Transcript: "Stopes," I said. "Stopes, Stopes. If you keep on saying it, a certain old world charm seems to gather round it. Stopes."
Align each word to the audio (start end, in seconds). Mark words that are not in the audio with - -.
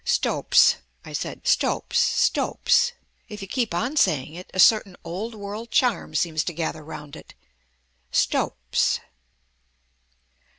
"Stopes," 0.03 0.77
I 1.05 1.13
said. 1.13 1.41
"Stopes, 1.45 1.99
Stopes. 1.99 2.93
If 3.29 3.43
you 3.43 3.47
keep 3.47 3.71
on 3.75 3.95
saying 3.97 4.33
it, 4.33 4.49
a 4.51 4.59
certain 4.59 4.97
old 5.03 5.35
world 5.35 5.69
charm 5.69 6.15
seems 6.15 6.43
to 6.45 6.53
gather 6.53 6.83
round 6.83 7.15
it. 7.15 7.35
Stopes." 8.11 8.99